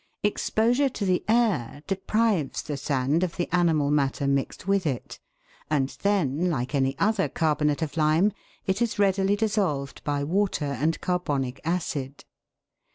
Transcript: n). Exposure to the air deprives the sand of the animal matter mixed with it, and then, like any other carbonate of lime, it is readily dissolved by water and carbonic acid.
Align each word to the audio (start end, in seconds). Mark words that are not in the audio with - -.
n). 0.23 0.29
Exposure 0.31 0.89
to 0.89 1.05
the 1.05 1.23
air 1.27 1.83
deprives 1.85 2.63
the 2.63 2.75
sand 2.75 3.21
of 3.21 3.37
the 3.37 3.47
animal 3.53 3.91
matter 3.91 4.25
mixed 4.27 4.67
with 4.67 4.87
it, 4.87 5.19
and 5.69 5.89
then, 6.01 6.49
like 6.49 6.73
any 6.73 6.97
other 6.97 7.29
carbonate 7.29 7.83
of 7.83 7.95
lime, 7.95 8.33
it 8.65 8.81
is 8.81 8.97
readily 8.97 9.35
dissolved 9.35 10.03
by 10.03 10.23
water 10.23 10.65
and 10.65 10.99
carbonic 11.01 11.61
acid. 11.63 12.25